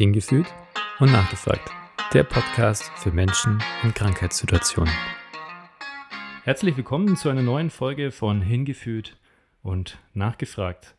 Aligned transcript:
Hingefühlt 0.00 0.46
und 0.98 1.12
nachgefragt. 1.12 1.70
Der 2.14 2.22
Podcast 2.22 2.90
für 2.96 3.10
Menschen 3.10 3.62
in 3.82 3.92
Krankheitssituationen. 3.92 4.90
Herzlich 6.42 6.74
willkommen 6.78 7.16
zu 7.16 7.28
einer 7.28 7.42
neuen 7.42 7.68
Folge 7.68 8.10
von 8.10 8.40
Hingefühlt 8.40 9.18
und 9.62 9.98
nachgefragt. 10.14 10.94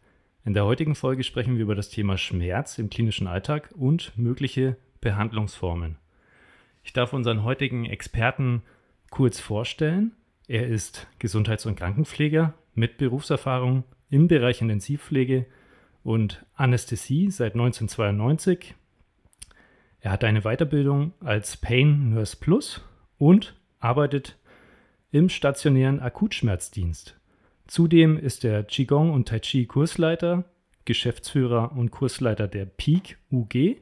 In 0.45 0.53
der 0.53 0.65
heutigen 0.65 0.93
Folge 0.93 1.23
sprechen 1.23 1.55
wir 1.55 1.63
über 1.63 1.73
das 1.73 1.89
Thema 1.89 2.15
Schmerz 2.19 2.77
im 2.77 2.91
klinischen 2.91 3.25
Alltag 3.25 3.71
und 3.75 4.15
mögliche 4.19 4.77
Behandlungsformen. 4.99 5.95
Ich 6.83 6.93
darf 6.93 7.11
unseren 7.11 7.43
heutigen 7.43 7.85
Experten 7.85 8.61
kurz 9.09 9.39
vorstellen. 9.39 10.11
Er 10.47 10.67
ist 10.67 11.07
Gesundheits- 11.17 11.65
und 11.65 11.75
Krankenpfleger 11.75 12.53
mit 12.75 12.99
Berufserfahrung 12.99 13.83
im 14.11 14.27
Bereich 14.27 14.61
Intensivpflege 14.61 15.47
und 16.03 16.45
Anästhesie 16.53 17.31
seit 17.31 17.53
1992. 17.53 18.75
Er 20.03 20.09
hat 20.09 20.23
eine 20.23 20.41
Weiterbildung 20.41 21.13
als 21.19 21.57
Pain 21.57 22.09
Nurse 22.09 22.35
Plus 22.35 22.81
und 23.19 23.55
arbeitet 23.79 24.39
im 25.11 25.29
stationären 25.29 25.99
Akutschmerzdienst. 25.99 27.19
Zudem 27.67 28.17
ist 28.17 28.43
er 28.43 28.63
Qigong 28.63 29.13
und 29.13 29.27
Tai 29.27 29.39
Chi 29.39 29.67
Kursleiter, 29.67 30.45
Geschäftsführer 30.85 31.73
und 31.73 31.91
Kursleiter 31.91 32.47
der 32.47 32.65
Peak 32.65 33.19
UG. 33.31 33.77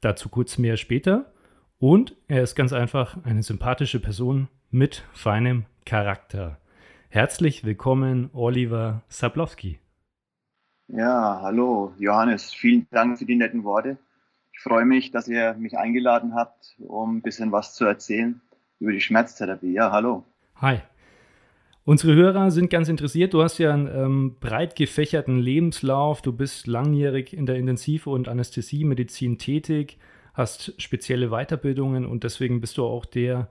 Dazu 0.00 0.28
kurz 0.28 0.58
mehr 0.58 0.76
später. 0.76 1.32
Und 1.78 2.16
er 2.26 2.42
ist 2.42 2.56
ganz 2.56 2.72
einfach 2.72 3.16
eine 3.24 3.44
sympathische 3.44 4.00
Person 4.00 4.48
mit 4.72 5.04
feinem 5.12 5.66
Charakter. 5.86 6.58
Herzlich 7.10 7.62
willkommen, 7.62 8.28
Oliver 8.32 9.02
Sablowski. 9.08 9.78
Ja, 10.88 11.38
hallo, 11.42 11.94
Johannes. 11.98 12.52
Vielen 12.52 12.88
Dank 12.90 13.18
für 13.18 13.24
die 13.24 13.36
netten 13.36 13.62
Worte. 13.62 13.98
Ich 14.56 14.60
freue 14.60 14.84
mich, 14.84 15.10
dass 15.10 15.28
ihr 15.28 15.54
mich 15.54 15.76
eingeladen 15.76 16.34
habt, 16.34 16.76
um 16.78 17.16
ein 17.16 17.22
bisschen 17.22 17.52
was 17.52 17.74
zu 17.74 17.84
erzählen 17.84 18.40
über 18.78 18.92
die 18.92 19.00
Schmerztherapie. 19.00 19.72
Ja, 19.72 19.90
hallo. 19.90 20.24
Hi. 20.56 20.78
Unsere 21.84 22.14
Hörer 22.14 22.50
sind 22.50 22.70
ganz 22.70 22.88
interessiert. 22.88 23.34
Du 23.34 23.42
hast 23.42 23.58
ja 23.58 23.74
einen 23.74 23.88
ähm, 23.88 24.36
breit 24.40 24.74
gefächerten 24.76 25.38
Lebenslauf. 25.38 26.22
Du 26.22 26.32
bist 26.32 26.66
langjährig 26.66 27.36
in 27.36 27.46
der 27.46 27.56
Intensiv- 27.56 28.06
und 28.06 28.28
Anästhesiemedizin 28.28 29.38
tätig, 29.38 29.98
hast 30.32 30.80
spezielle 30.80 31.28
Weiterbildungen 31.28 32.06
und 32.06 32.24
deswegen 32.24 32.60
bist 32.62 32.78
du 32.78 32.84
auch 32.84 33.04
der 33.04 33.48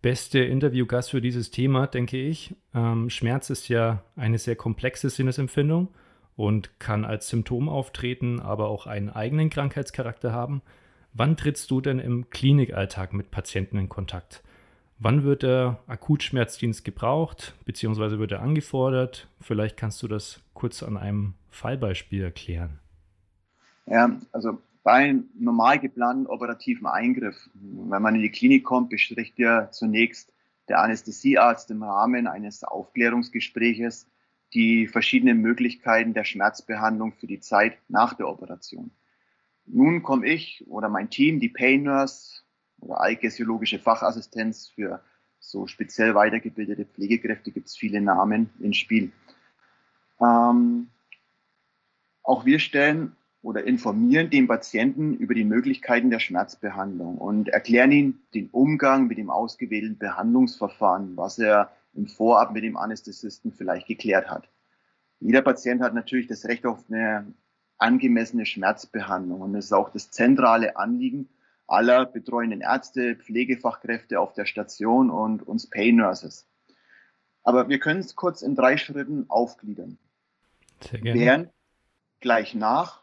beste 0.00 0.38
Interviewgast 0.38 1.10
für 1.10 1.20
dieses 1.20 1.50
Thema, 1.50 1.86
denke 1.86 2.16
ich. 2.16 2.54
Ähm, 2.74 3.10
Schmerz 3.10 3.50
ist 3.50 3.68
ja 3.68 4.02
eine 4.16 4.38
sehr 4.38 4.56
komplexe 4.56 5.10
Sinnesempfindung 5.10 5.88
und 6.36 6.80
kann 6.80 7.04
als 7.04 7.28
Symptom 7.28 7.68
auftreten, 7.68 8.40
aber 8.40 8.68
auch 8.68 8.86
einen 8.86 9.10
eigenen 9.10 9.50
Krankheitscharakter 9.50 10.32
haben. 10.32 10.62
Wann 11.12 11.36
trittst 11.36 11.70
du 11.70 11.80
denn 11.80 11.98
im 11.98 12.28
Klinikalltag 12.30 13.12
mit 13.12 13.30
Patienten 13.30 13.78
in 13.78 13.88
Kontakt? 13.88 14.42
Wann 14.98 15.22
wird 15.24 15.42
der 15.42 15.80
Akutschmerzdienst 15.86 16.84
gebraucht, 16.84 17.54
beziehungsweise 17.64 18.18
wird 18.18 18.32
er 18.32 18.42
angefordert? 18.42 19.28
Vielleicht 19.40 19.76
kannst 19.76 20.02
du 20.02 20.08
das 20.08 20.40
kurz 20.54 20.82
an 20.82 20.96
einem 20.96 21.34
Fallbeispiel 21.50 22.22
erklären. 22.22 22.78
Ja, 23.86 24.18
also 24.32 24.58
bei 24.82 24.92
einem 24.92 25.28
normal 25.38 25.78
geplanten 25.78 26.26
operativen 26.26 26.86
Eingriff, 26.86 27.48
wenn 27.54 28.02
man 28.02 28.14
in 28.14 28.22
die 28.22 28.30
Klinik 28.30 28.64
kommt, 28.64 28.90
bespricht 28.90 29.38
ja 29.38 29.70
zunächst 29.70 30.32
der 30.68 30.80
Anästhesiearzt 30.80 31.70
im 31.70 31.82
Rahmen 31.82 32.26
eines 32.26 32.64
Aufklärungsgespräches 32.64 34.06
die 34.54 34.86
verschiedenen 34.86 35.40
Möglichkeiten 35.40 36.14
der 36.14 36.24
Schmerzbehandlung 36.24 37.12
für 37.12 37.26
die 37.26 37.40
Zeit 37.40 37.76
nach 37.88 38.14
der 38.14 38.28
Operation. 38.28 38.92
Nun 39.66 40.02
komme 40.02 40.26
ich 40.26 40.64
oder 40.68 40.88
mein 40.88 41.10
Team, 41.10 41.40
die 41.40 41.48
Pain 41.48 41.82
Nurse, 41.82 42.42
oder 42.80 43.00
allgäsiologische 43.00 43.78
Fachassistenz 43.78 44.68
für 44.68 45.02
so 45.40 45.66
speziell 45.66 46.14
weitergebildete 46.14 46.84
Pflegekräfte 46.84 47.50
gibt 47.50 47.68
es 47.68 47.76
viele 47.76 48.00
Namen 48.00 48.50
ins 48.60 48.76
Spiel. 48.76 49.12
Ähm, 50.20 50.88
auch 52.22 52.44
wir 52.44 52.58
stellen 52.58 53.16
oder 53.42 53.64
informieren 53.64 54.30
den 54.30 54.46
Patienten 54.46 55.14
über 55.14 55.34
die 55.34 55.44
Möglichkeiten 55.44 56.10
der 56.10 56.18
Schmerzbehandlung 56.18 57.18
und 57.18 57.48
erklären 57.48 57.92
ihm 57.92 58.18
den 58.32 58.48
Umgang 58.50 59.06
mit 59.06 59.18
dem 59.18 59.28
ausgewählten 59.28 59.98
Behandlungsverfahren, 59.98 61.16
was 61.16 61.38
er 61.38 61.70
im 61.94 62.06
Vorab 62.06 62.52
mit 62.52 62.64
dem 62.64 62.76
Anästhesisten 62.76 63.52
vielleicht 63.52 63.86
geklärt 63.86 64.28
hat. 64.28 64.48
Jeder 65.20 65.42
Patient 65.42 65.80
hat 65.80 65.94
natürlich 65.94 66.26
das 66.26 66.44
Recht 66.44 66.66
auf 66.66 66.84
eine 66.88 67.32
angemessene 67.78 68.46
Schmerzbehandlung 68.46 69.40
und 69.40 69.52
das 69.52 69.66
ist 69.66 69.72
auch 69.72 69.90
das 69.90 70.10
zentrale 70.10 70.76
Anliegen 70.76 71.28
aller 71.66 72.04
betreuenden 72.06 72.60
Ärzte, 72.60 73.16
Pflegefachkräfte 73.16 74.20
auf 74.20 74.34
der 74.34 74.44
Station 74.44 75.10
und 75.10 75.46
uns 75.46 75.68
Pain 75.68 75.96
Nurses. 75.96 76.46
Aber 77.42 77.68
wir 77.68 77.78
können 77.78 78.00
es 78.00 78.16
kurz 78.16 78.42
in 78.42 78.54
drei 78.54 78.76
Schritten 78.76 79.26
aufgliedern. 79.28 79.98
Sehr 80.80 81.00
gerne. 81.00 81.20
Während, 81.20 81.50
gleich 82.20 82.54
nach 82.54 83.02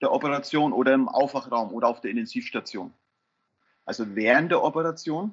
der 0.00 0.12
Operation 0.12 0.72
oder 0.72 0.92
im 0.92 1.08
Aufwachraum 1.08 1.72
oder 1.72 1.88
auf 1.88 2.00
der 2.00 2.10
Intensivstation. 2.10 2.92
Also 3.84 4.14
während 4.14 4.50
der 4.50 4.62
Operation 4.62 5.32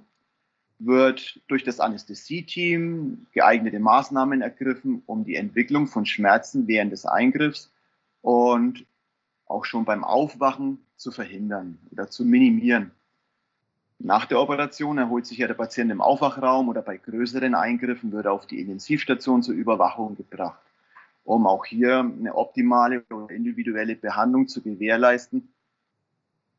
wird 0.79 1.41
durch 1.49 1.63
das 1.63 1.79
Anästhesie-Team 1.79 3.27
geeignete 3.33 3.79
Maßnahmen 3.79 4.41
ergriffen, 4.41 5.03
um 5.05 5.25
die 5.25 5.35
Entwicklung 5.35 5.87
von 5.87 6.05
Schmerzen 6.05 6.67
während 6.67 6.93
des 6.93 7.05
Eingriffs 7.05 7.71
und 8.21 8.85
auch 9.45 9.65
schon 9.65 9.83
beim 9.83 10.03
Aufwachen 10.03 10.79
zu 10.95 11.11
verhindern 11.11 11.77
oder 11.91 12.09
zu 12.09 12.23
minimieren. 12.23 12.91
Nach 14.01 14.25
der 14.25 14.39
Operation 14.39 14.97
erholt 14.97 15.25
sich 15.25 15.39
ja 15.39 15.47
der 15.47 15.55
Patient 15.55 15.91
im 15.91 15.99
Aufwachraum 15.99 16.69
oder 16.69 16.81
bei 16.81 16.95
größeren 16.95 17.53
Eingriffen 17.53 18.13
wird 18.13 18.25
er 18.25 18.31
auf 18.31 18.47
die 18.47 18.61
Intensivstation 18.61 19.43
zur 19.43 19.55
Überwachung 19.55 20.15
gebracht, 20.15 20.61
um 21.25 21.45
auch 21.45 21.65
hier 21.65 21.99
eine 21.99 22.35
optimale 22.35 23.03
oder 23.09 23.29
individuelle 23.33 23.97
Behandlung 23.97 24.47
zu 24.47 24.61
gewährleisten. 24.61 25.51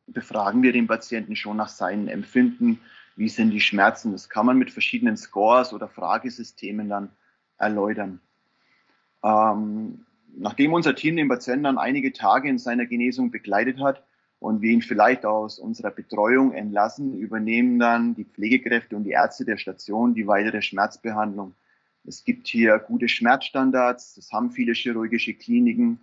Befragen 0.07 0.63
wir 0.63 0.75
den 0.75 0.87
Patienten 0.87 1.35
schon 1.35 1.57
nach 1.57 1.69
seinen 1.69 2.09
Empfinden, 2.09 2.81
wie 3.17 3.29
sind 3.29 3.51
die 3.51 3.61
Schmerzen. 3.61 4.13
Das 4.13 4.29
kann 4.29 4.47
man 4.47 4.59
mit 4.59 4.71
verschiedenen 4.71 5.17
Scores 5.17 5.73
oder 5.73 5.89
Fragesystemen 5.89 6.89
dann 6.89 7.11
erläutern. 7.59 8.21
Ähm, 9.23 10.07
nachdem 10.37 10.73
unser 10.73 10.95
Team 10.95 11.17
den 11.17 11.29
Patienten 11.29 11.65
dann 11.65 11.79
einige 11.79 12.13
Tage 12.13 12.49
in 12.49 12.59
seiner 12.59 12.87
Genesung 12.87 13.31
begleitet 13.31 13.81
hat 13.81 14.03
und 14.39 14.63
wir 14.63 14.71
ihn 14.71 14.83
vielleicht 14.83 15.27
aus 15.27 15.59
unserer 15.59 15.91
Betreuung 15.91 16.53
entlassen, 16.53 17.19
übernehmen 17.19 17.79
dann 17.79 18.15
die 18.15 18.25
Pflegekräfte 18.25 18.97
und 18.97 19.05
die 19.05 19.11
Ärzte 19.11 19.45
der 19.45 19.59
Station 19.59 20.15
die 20.15 20.27
weitere 20.27 20.63
Schmerzbehandlung. 20.63 21.55
Es 22.05 22.25
gibt 22.25 22.49
hier 22.49 22.79
gute 22.79 23.09
Schmerzstandards, 23.09 24.15
das 24.15 24.33
haben 24.33 24.51
viele 24.51 24.73
chirurgische 24.73 25.35
Kliniken 25.35 26.01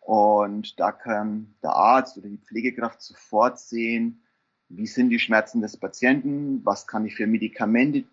und 0.00 0.80
da 0.80 0.92
kann 0.92 1.54
der 1.62 1.70
Arzt 1.70 2.16
oder 2.16 2.28
die 2.28 2.38
Pflegekraft 2.38 3.02
sofort 3.02 3.58
sehen, 3.58 4.20
wie 4.68 4.86
sind 4.86 5.10
die 5.10 5.18
Schmerzen 5.18 5.60
des 5.60 5.76
Patienten, 5.76 6.64
was 6.64 6.86
kann 6.86 7.06
ich 7.06 7.14
für 7.14 7.26
Medikamente 7.26 8.04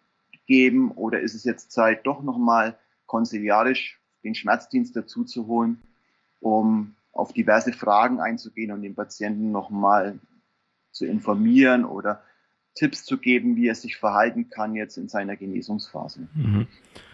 geben 0.45 0.91
oder 0.91 1.19
ist 1.19 1.33
es 1.33 1.43
jetzt 1.43 1.71
Zeit, 1.71 2.05
doch 2.05 2.23
nochmal 2.23 2.77
konsiliarisch 3.05 3.99
den 4.23 4.35
Schmerzdienst 4.35 4.95
dazu 4.95 5.23
zu 5.23 5.47
holen, 5.47 5.81
um 6.39 6.95
auf 7.13 7.33
diverse 7.33 7.73
Fragen 7.73 8.19
einzugehen 8.19 8.71
und 8.71 8.81
den 8.81 8.95
Patienten 8.95 9.51
nochmal 9.51 10.19
zu 10.91 11.05
informieren 11.05 11.85
oder 11.85 12.21
Tipps 12.75 13.03
zu 13.03 13.17
geben, 13.17 13.55
wie 13.55 13.67
er 13.67 13.75
sich 13.75 13.97
verhalten 13.97 14.49
kann 14.49 14.75
jetzt 14.75 14.97
in 14.97 15.09
seiner 15.09 15.35
Genesungsphase. 15.35 16.27
Mhm. 16.33 16.67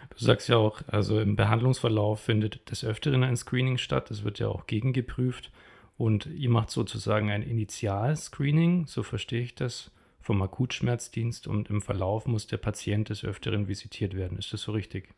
Du 0.09 0.23
sagst 0.23 0.47
ja 0.49 0.57
auch, 0.57 0.81
also 0.87 1.19
im 1.19 1.35
Behandlungsverlauf 1.35 2.21
findet 2.21 2.69
des 2.69 2.83
Öfteren 2.83 3.23
ein 3.23 3.35
Screening 3.35 3.77
statt. 3.77 4.09
Das 4.09 4.23
wird 4.23 4.39
ja 4.39 4.47
auch 4.47 4.67
gegengeprüft. 4.67 5.51
Und 5.97 6.27
ihr 6.27 6.49
macht 6.49 6.69
sozusagen 6.69 7.31
ein 7.31 7.41
Initialscreening, 7.41 8.85
so 8.85 9.01
verstehe 9.01 9.41
ich 9.41 9.55
das, 9.55 9.91
vom 10.19 10.41
Akutschmerzdienst. 10.41 11.47
Und 11.47 11.69
im 11.69 11.81
Verlauf 11.81 12.27
muss 12.27 12.47
der 12.47 12.57
Patient 12.57 13.09
des 13.09 13.23
Öfteren 13.23 13.67
visitiert 13.67 14.15
werden. 14.15 14.37
Ist 14.37 14.53
das 14.53 14.61
so 14.61 14.71
richtig? 14.71 15.09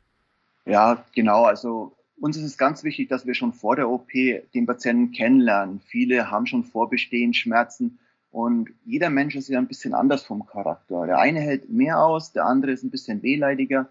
Ja, 0.66 1.04
genau. 1.14 1.44
Also 1.44 1.98
uns 2.20 2.38
ist 2.38 2.44
es 2.44 2.58
ganz 2.58 2.84
wichtig, 2.84 3.10
dass 3.10 3.26
wir 3.26 3.34
schon 3.34 3.54
vor 3.54 3.76
der 3.76 3.90
OP 3.90 4.10
den 4.12 4.66
Patienten 4.66 5.12
kennenlernen. 5.12 5.80
Viele 5.80 6.32
haben 6.32 6.46
schon 6.46 6.64
vorbestehend 6.64 7.36
Schmerzen 7.36 8.00
und 8.32 8.70
jeder 8.86 9.10
Mensch 9.10 9.36
ist 9.36 9.50
ja 9.50 9.58
ein 9.58 9.68
bisschen 9.68 9.94
anders 9.94 10.24
vom 10.24 10.46
Charakter. 10.46 11.06
Der 11.08 11.18
eine 11.18 11.40
hält 11.40 11.70
mehr 11.70 12.04
aus, 12.04 12.32
der 12.32 12.46
andere 12.46 12.72
ist 12.72 12.84
ein 12.84 12.92
bisschen 12.92 13.24
wehleidiger 13.24 13.90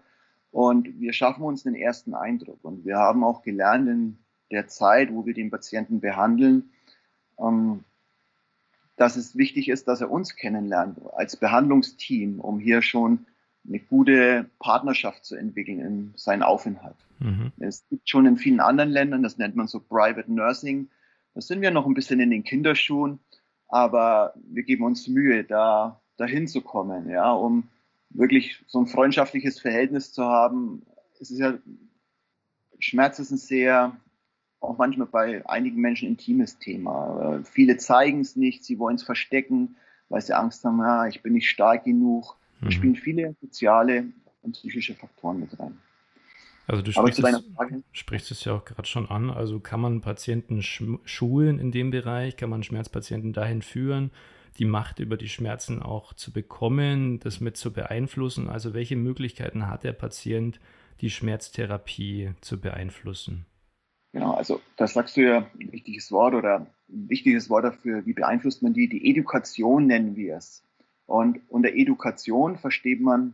und 0.51 0.99
wir 0.99 1.13
schaffen 1.13 1.43
uns 1.43 1.63
den 1.63 1.75
ersten 1.75 2.13
Eindruck. 2.13 2.59
Und 2.63 2.85
wir 2.85 2.97
haben 2.97 3.23
auch 3.23 3.41
gelernt 3.41 3.89
in 3.89 4.17
der 4.51 4.67
Zeit, 4.67 5.13
wo 5.13 5.25
wir 5.25 5.33
den 5.33 5.51
Patienten 5.51 5.99
behandeln, 5.99 6.69
ähm, 7.41 7.83
dass 8.95 9.15
es 9.15 9.37
wichtig 9.37 9.69
ist, 9.69 9.87
dass 9.87 10.01
er 10.01 10.11
uns 10.11 10.35
kennenlernt 10.35 10.99
als 11.13 11.37
Behandlungsteam, 11.37 12.39
um 12.39 12.59
hier 12.59 12.81
schon 12.81 13.25
eine 13.67 13.79
gute 13.79 14.49
Partnerschaft 14.59 15.25
zu 15.25 15.35
entwickeln 15.35 15.79
in 15.79 16.13
seinen 16.15 16.43
Aufenthalt. 16.43 16.95
Mhm. 17.19 17.51
Es 17.59 17.85
gibt 17.89 18.09
schon 18.09 18.25
in 18.25 18.37
vielen 18.37 18.59
anderen 18.59 18.89
Ländern, 18.89 19.23
das 19.23 19.37
nennt 19.37 19.55
man 19.55 19.67
so 19.67 19.79
Private 19.79 20.31
Nursing. 20.31 20.89
Da 21.33 21.41
sind 21.41 21.61
wir 21.61 21.71
noch 21.71 21.85
ein 21.85 21.93
bisschen 21.93 22.19
in 22.19 22.31
den 22.31 22.43
Kinderschuhen. 22.43 23.19
aber 23.69 24.33
wir 24.35 24.63
geben 24.63 24.83
uns 24.83 25.07
Mühe, 25.07 25.43
da 25.43 26.01
dahin 26.17 26.47
zu 26.47 26.61
kommen, 26.61 27.09
ja, 27.09 27.31
um 27.31 27.69
wirklich 28.09 28.63
so 28.67 28.79
ein 28.79 28.87
freundschaftliches 28.87 29.59
Verhältnis 29.59 30.11
zu 30.11 30.25
haben. 30.25 30.85
Es 31.21 31.31
ist 31.31 31.39
ja, 31.39 31.57
Schmerz 32.79 33.19
ist 33.19 33.31
ein 33.31 33.37
sehr, 33.37 33.95
auch 34.59 34.77
manchmal 34.77 35.07
bei 35.07 35.47
einigen 35.47 35.79
Menschen 35.79 36.07
intimes 36.07 36.59
Thema. 36.59 37.41
Viele 37.43 37.77
zeigen 37.77 38.21
es 38.21 38.35
nicht, 38.35 38.63
sie 38.63 38.79
wollen 38.79 38.95
es 38.95 39.03
verstecken, 39.03 39.75
weil 40.09 40.21
sie 40.21 40.33
Angst 40.33 40.63
haben, 40.65 40.79
ja, 40.79 41.07
ich 41.07 41.21
bin 41.21 41.33
nicht 41.33 41.49
stark 41.49 41.85
genug. 41.85 42.35
Da 42.61 42.67
mhm. 42.67 42.71
spielen 42.71 42.95
viele 42.95 43.35
soziale 43.41 44.05
und 44.41 44.53
psychische 44.53 44.95
Faktoren 44.95 45.39
mit 45.39 45.57
rein. 45.59 45.77
Also 46.67 46.83
du 46.83 46.91
sprichst, 46.91 47.19
es, 47.23 47.43
sprichst 47.93 48.31
es 48.31 48.45
ja 48.45 48.53
auch 48.53 48.63
gerade 48.63 48.87
schon 48.87 49.09
an. 49.09 49.31
Also 49.31 49.59
kann 49.59 49.81
man 49.81 50.01
Patienten 50.01 50.61
schulen 50.61 51.57
in 51.57 51.71
dem 51.71 51.89
Bereich? 51.89 52.37
Kann 52.37 52.51
man 52.51 52.61
Schmerzpatienten 52.61 53.33
dahin 53.33 53.63
führen, 53.63 54.11
die 54.59 54.65
Macht 54.65 54.99
über 54.99 55.17
die 55.17 55.29
Schmerzen 55.29 55.81
auch 55.81 56.13
zu 56.13 56.31
bekommen, 56.31 57.19
das 57.21 57.39
mit 57.39 57.57
zu 57.57 57.73
beeinflussen? 57.73 58.49
Also 58.49 58.75
welche 58.75 58.97
Möglichkeiten 58.97 59.67
hat 59.67 59.83
der 59.83 59.93
Patient, 59.93 60.59
die 61.01 61.09
Schmerztherapie 61.09 62.33
zu 62.41 62.59
beeinflussen? 62.59 63.47
Genau, 64.11 64.33
also 64.33 64.59
das 64.75 64.93
sagst 64.93 65.17
du 65.17 65.21
ja 65.21 65.37
ein 65.59 65.71
wichtiges 65.71 66.11
Wort 66.11 66.33
oder 66.33 66.67
ein 66.89 67.09
wichtiges 67.09 67.49
Wort 67.49 67.65
dafür, 67.65 68.05
wie 68.05 68.13
beeinflusst 68.13 68.63
man 68.63 68.73
die? 68.73 68.89
Die 68.89 69.09
Edukation 69.09 69.85
nennen 69.85 70.15
wir 70.15 70.37
es. 70.37 70.63
Und 71.05 71.41
unter 71.49 71.69
Edukation 71.69 72.57
versteht 72.57 73.01
man 73.01 73.33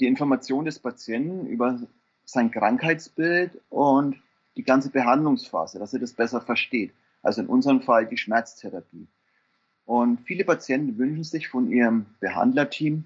die 0.00 0.06
Information 0.06 0.64
des 0.64 0.78
Patienten 0.78 1.46
über 1.46 1.80
sein 2.24 2.50
Krankheitsbild 2.50 3.60
und 3.70 4.16
die 4.56 4.62
ganze 4.62 4.90
Behandlungsphase, 4.90 5.78
dass 5.78 5.92
er 5.92 6.00
das 6.00 6.12
besser 6.12 6.40
versteht. 6.40 6.92
Also 7.22 7.42
in 7.42 7.48
unserem 7.48 7.80
Fall 7.80 8.06
die 8.06 8.16
Schmerztherapie. 8.16 9.06
Und 9.86 10.20
viele 10.20 10.44
Patienten 10.44 10.96
wünschen 10.98 11.24
sich 11.24 11.48
von 11.48 11.70
ihrem 11.70 12.06
Behandlerteam 12.20 13.04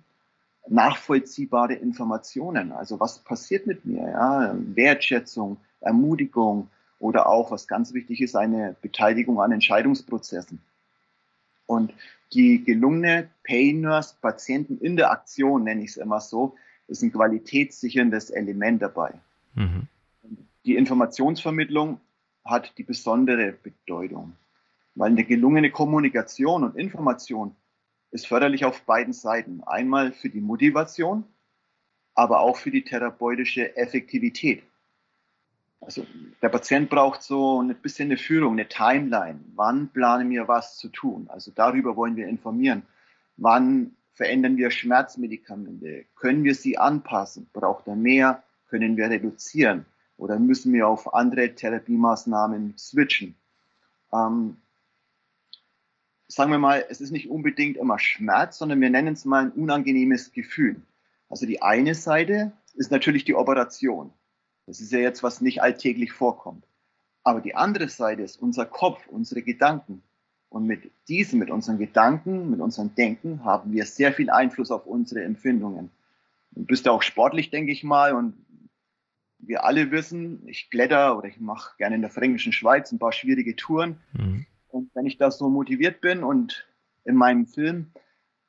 nachvollziehbare 0.69 1.75
Informationen. 1.75 2.73
Also 2.73 3.01
was 3.01 3.19
passiert 3.21 3.67
mit 3.67 3.85
mir? 3.85 4.03
Ja? 4.03 4.55
Wertschätzung, 4.75 5.57
Ermutigung 5.81 6.69
oder 6.99 7.29
auch, 7.29 7.51
was 7.51 7.69
ganz 7.69 7.95
wichtig 7.95 8.21
ist, 8.21 8.35
eine 8.35 8.77
Beteiligung 8.83 9.41
an 9.41 9.53
Entscheidungsprozessen. 9.53 10.61
Und 11.67 11.93
die 12.33 12.65
gelungene 12.65 13.29
Pain 13.45 13.81
Nurse 13.81 14.15
Patienten-Interaktion, 14.21 15.65
nenne 15.65 15.83
ich 15.83 15.91
es 15.91 15.97
immer 15.97 16.21
so, 16.21 16.57
ist 16.89 17.03
ein 17.03 17.13
qualitätssicherndes 17.13 18.31
Element 18.31 18.83
dabei. 18.83 19.15
Mhm. 19.55 19.87
Die 20.65 20.77
Informationsvermittlung 20.77 22.01
hat 22.45 22.77
die 22.79 22.83
besondere 22.83 23.53
Bedeutung, 23.53 24.35
weil 24.95 25.11
eine 25.11 25.25
gelungene 25.25 25.71
Kommunikation 25.71 26.65
und 26.65 26.77
Information 26.77 27.55
ist 28.11 28.27
förderlich 28.27 28.65
auf 28.65 28.83
beiden 28.83 29.13
Seiten. 29.13 29.63
Einmal 29.65 30.13
für 30.13 30.31
die 30.31 30.41
Motivation, 30.41 31.25
aber 32.15 32.41
auch 32.41 32.57
für 32.57 32.71
die 32.71 32.83
therapeutische 32.83 33.77
Effektivität. 33.77 34.63
Also 35.81 36.05
der 36.43 36.49
Patient 36.49 36.91
braucht 36.91 37.23
so 37.23 37.63
ein 37.63 37.75
bisschen 37.77 38.09
eine 38.09 38.17
Führung, 38.17 38.55
eine 38.55 38.69
Timeline. 38.69 39.41
Wann 39.55 39.89
planen 39.89 40.31
wir 40.31 40.49
was 40.49 40.77
zu 40.77 40.89
tun? 40.89 41.27
Also 41.29 41.53
darüber 41.55 41.97
wollen 41.97 42.17
wir 42.17 42.27
informieren. 42.27 42.83
Wann 43.37 43.95
Verändern 44.13 44.57
wir 44.57 44.73
Schmerzmedikamente? 44.73 46.07
Können 46.17 46.43
wir 46.43 46.57
sie 46.57 46.77
anpassen? 46.77 47.49
Braucht 47.53 47.87
er 47.87 47.95
mehr? 47.95 48.43
Können 48.69 48.97
wir 48.97 49.09
reduzieren? 49.09 49.87
Oder 50.17 50.41
müssen 50.41 50.73
wir 50.73 50.89
auf 50.89 51.15
andere 51.15 51.55
Therapiemaßnahmen 51.55 52.77
switchen? 52.77 53.37
Ähm, 54.13 54.57
sagen 56.27 56.51
wir 56.51 56.59
mal, 56.59 56.85
es 56.89 57.01
ist 57.01 57.13
nicht 57.13 57.31
unbedingt 57.31 57.77
immer 57.77 58.01
Schmerz, 58.01 58.59
sondern 58.59 58.81
wir 58.81 58.91
nennen 58.91 59.15
es 59.15 59.25
mal 59.25 59.45
ein 59.45 59.53
unangenehmes 59.53 60.33
Gefühl. 60.33 60.83
Also 61.29 61.47
die 61.47 61.63
eine 61.63 61.95
Seite 61.95 62.51
ist 62.75 62.91
natürlich 62.91 63.25
die 63.25 63.37
Operation. 63.37 64.13
Das 64.69 64.81
ist 64.81 64.93
ja 64.93 64.99
jetzt, 64.99 65.23
was 65.23 65.41
nicht 65.41 65.63
alltäglich 65.63 66.13
vorkommt. 66.13 66.63
Aber 67.25 67.41
die 67.41 67.55
andere 67.55 67.89
Seite 67.89 68.21
ist 68.21 68.37
unser 68.37 68.67
Kopf, 68.67 69.07
unsere 69.09 69.41
Gedanken. 69.41 70.03
Und 70.51 70.67
mit 70.67 70.91
diesem, 71.09 71.39
mit 71.39 71.51
unseren 71.51 71.79
Gedanken, 71.79 72.51
mit 72.51 72.61
unserem 72.61 72.95
Denken 72.95 73.45
haben 73.45 73.73
wir 73.73 73.87
sehr 73.87 74.13
viel 74.13 74.29
Einfluss 74.29 74.71
auf 74.71 74.87
unsere 74.87 75.25
Empfindungen. 75.25 75.91
Du 76.51 76.67
bist 76.67 76.85
ja 76.85 76.93
auch 76.93 77.01
sportlich, 77.01 77.49
denke 77.49 77.73
ich 77.73 77.83
mal. 77.83 78.13
Und 78.13 78.35
wir 79.39 79.65
alle 79.65 79.91
wissen, 79.91 80.47
ich 80.47 80.69
kletter 80.69 81.17
oder 81.17 81.29
ich 81.29 81.41
mache 81.41 81.75
gerne 81.79 81.95
in 81.95 82.03
der 82.03 82.11
fränkischen 82.11 82.53
Schweiz 82.53 82.93
ein 82.93 82.99
paar 82.99 83.13
schwierige 83.13 83.57
Touren. 83.57 83.99
Mhm. 84.13 84.45
Und 84.69 84.95
wenn 84.95 85.07
ich 85.07 85.17
da 85.17 85.31
so 85.31 85.49
motiviert 85.49 86.03
bin 86.03 86.23
und 86.23 86.67
in 87.05 87.15
meinem 87.15 87.47
Film, 87.47 87.91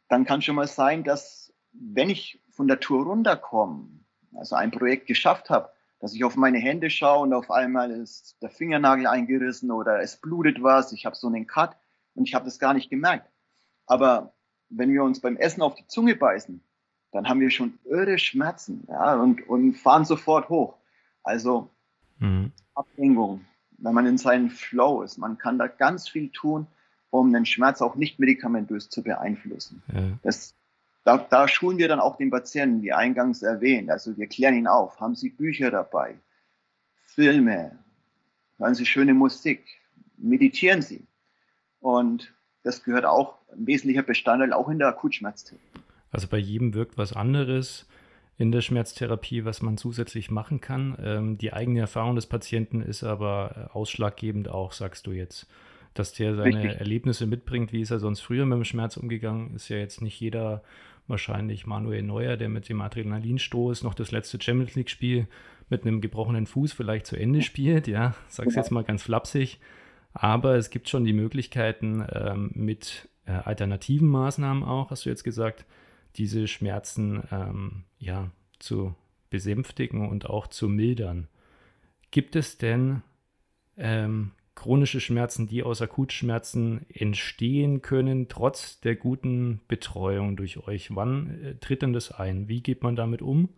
dann 0.09 0.25
kann 0.25 0.41
schon 0.41 0.55
mal 0.55 0.67
sein, 0.67 1.05
dass 1.05 1.53
wenn 1.71 2.09
ich 2.09 2.41
von 2.49 2.67
der 2.67 2.81
Tour 2.81 3.05
runterkomme, 3.05 3.87
also 4.35 4.55
ein 4.55 4.71
Projekt 4.71 5.07
geschafft 5.07 5.49
habe, 5.49 5.71
dass 5.99 6.13
ich 6.13 6.23
auf 6.23 6.35
meine 6.35 6.59
Hände 6.59 6.89
schaue 6.89 7.23
und 7.23 7.33
auf 7.33 7.51
einmal 7.51 7.91
ist 7.91 8.37
der 8.41 8.49
Fingernagel 8.49 9.07
eingerissen 9.07 9.71
oder 9.71 10.01
es 10.01 10.17
blutet 10.17 10.63
was, 10.63 10.91
ich 10.93 11.05
habe 11.05 11.15
so 11.15 11.27
einen 11.27 11.47
Cut, 11.47 11.75
und 12.15 12.27
ich 12.27 12.35
habe 12.35 12.45
das 12.45 12.59
gar 12.59 12.73
nicht 12.73 12.89
gemerkt. 12.89 13.29
Aber 13.85 14.33
wenn 14.69 14.91
wir 14.93 15.03
uns 15.03 15.19
beim 15.19 15.37
Essen 15.37 15.61
auf 15.61 15.75
die 15.75 15.87
Zunge 15.87 16.15
beißen, 16.15 16.61
dann 17.11 17.27
haben 17.27 17.39
wir 17.39 17.49
schon 17.49 17.79
irre 17.85 18.19
Schmerzen 18.19 18.85
ja, 18.87 19.15
und, 19.15 19.47
und 19.47 19.73
fahren 19.75 20.05
sofort 20.05 20.49
hoch. 20.49 20.75
Also 21.23 21.69
mhm. 22.19 22.51
Ablenkung, 22.75 23.45
wenn 23.77 23.93
man 23.93 24.05
in 24.05 24.17
seinem 24.17 24.49
Flow 24.49 25.01
ist, 25.01 25.17
man 25.17 25.37
kann 25.37 25.57
da 25.57 25.67
ganz 25.67 26.07
viel 26.07 26.29
tun, 26.29 26.67
um 27.09 27.33
den 27.33 27.45
Schmerz 27.45 27.81
auch 27.81 27.95
nicht 27.95 28.19
medikamentös 28.19 28.89
zu 28.89 29.01
beeinflussen. 29.01 29.81
Ja. 29.91 30.11
Das, 30.21 30.53
da, 31.09 31.17
da 31.17 31.47
schulen 31.47 31.79
wir 31.79 31.87
dann 31.87 31.99
auch 31.99 32.17
den 32.17 32.29
Patienten, 32.29 32.83
wie 32.83 32.93
eingangs 32.93 33.41
erwähnt. 33.41 33.89
Also 33.89 34.15
wir 34.15 34.27
klären 34.27 34.55
ihn 34.55 34.67
auf. 34.67 34.99
Haben 34.99 35.15
Sie 35.15 35.29
Bücher 35.29 35.71
dabei? 35.71 36.19
Filme? 37.01 37.79
Hören 38.59 38.75
Sie 38.75 38.85
schöne 38.85 39.15
Musik? 39.15 39.65
Meditieren 40.17 40.83
Sie? 40.83 41.07
Und 41.79 42.31
das 42.61 42.83
gehört 42.83 43.05
auch 43.05 43.39
ein 43.51 43.65
wesentlicher 43.65 44.03
Bestandteil 44.03 44.53
auch 44.53 44.69
in 44.69 44.77
der 44.77 44.89
Akutschmerztherapie. 44.89 45.63
Also 46.11 46.27
bei 46.27 46.37
jedem 46.37 46.75
wirkt 46.75 46.95
was 46.97 47.13
anderes 47.13 47.87
in 48.37 48.51
der 48.51 48.61
Schmerztherapie, 48.61 49.45
was 49.45 49.63
man 49.63 49.77
zusätzlich 49.77 50.29
machen 50.29 50.61
kann. 50.61 50.95
Ähm, 51.01 51.37
die 51.39 51.53
eigene 51.53 51.79
Erfahrung 51.79 52.15
des 52.17 52.27
Patienten 52.27 52.83
ist 52.83 53.03
aber 53.03 53.71
ausschlaggebend 53.73 54.47
auch, 54.47 54.73
sagst 54.73 55.07
du 55.07 55.11
jetzt, 55.11 55.47
dass 55.95 56.13
der 56.13 56.35
seine 56.35 56.63
Richtig. 56.63 56.79
Erlebnisse 56.79 57.25
mitbringt. 57.25 57.73
Wie 57.73 57.81
ist 57.81 57.89
er 57.89 57.99
sonst 57.99 58.19
früher 58.19 58.45
mit 58.45 58.57
dem 58.57 58.63
Schmerz 58.63 58.95
umgegangen? 58.95 59.55
Ist 59.55 59.69
ja 59.69 59.77
jetzt 59.77 60.03
nicht 60.03 60.19
jeder 60.19 60.61
wahrscheinlich 61.09 61.65
Manuel 61.65 62.03
Neuer, 62.03 62.37
der 62.37 62.49
mit 62.49 62.69
dem 62.69 62.81
Adrenalinstoß 62.81 63.83
noch 63.83 63.93
das 63.93 64.11
letzte 64.11 64.41
Champions 64.41 64.75
League-Spiel 64.75 65.27
mit 65.69 65.83
einem 65.83 66.01
gebrochenen 66.01 66.47
Fuß 66.47 66.73
vielleicht 66.73 67.05
zu 67.05 67.15
Ende 67.15 67.41
spielt. 67.41 67.87
Ja, 67.87 68.15
sag's 68.27 68.55
jetzt 68.55 68.71
mal 68.71 68.83
ganz 68.83 69.03
flapsig. 69.03 69.59
Aber 70.13 70.55
es 70.55 70.69
gibt 70.69 70.89
schon 70.89 71.05
die 71.05 71.13
Möglichkeiten 71.13 72.05
ähm, 72.11 72.51
mit 72.53 73.09
äh, 73.25 73.31
alternativen 73.31 74.07
Maßnahmen 74.07 74.63
auch, 74.63 74.89
hast 74.89 75.05
du 75.05 75.09
jetzt 75.09 75.23
gesagt, 75.23 75.65
diese 76.15 76.47
Schmerzen 76.47 77.23
ähm, 77.31 77.83
ja, 77.99 78.31
zu 78.57 78.95
besänftigen 79.29 80.09
und 80.09 80.25
auch 80.25 80.47
zu 80.47 80.67
mildern. 80.67 81.27
Gibt 82.09 82.35
es 82.35 82.57
denn 82.57 83.03
ähm, 83.77 84.31
chronische 84.59 84.99
Schmerzen, 84.99 85.47
die 85.47 85.63
aus 85.63 85.81
Akutschmerzen 85.81 86.85
entstehen 86.93 87.81
können, 87.81 88.27
trotz 88.27 88.81
der 88.81 88.95
guten 88.95 89.61
Betreuung 89.69 90.35
durch 90.35 90.67
euch? 90.67 90.93
Wann 90.95 91.41
äh, 91.43 91.55
tritt 91.55 91.81
denn 91.81 91.93
das 91.93 92.11
ein? 92.11 92.49
Wie 92.49 92.61
geht 92.61 92.83
man 92.83 92.97
damit 92.97 93.21
um? 93.21 93.49